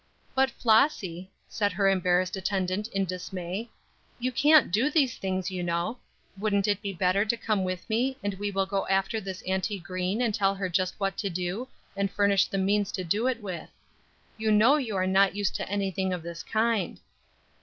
[0.33, 3.69] "But, Flossy," said her embarrassed attendant in dismay,
[4.17, 5.99] "you can't do these things, you know;
[6.39, 9.77] wouldn't it be better to come with me, and we will go after this Auntie
[9.77, 13.43] Green and tell her just what to do, and furnish the means to do it
[13.43, 13.69] with.
[14.37, 16.99] You know you are not used to anything of this kind."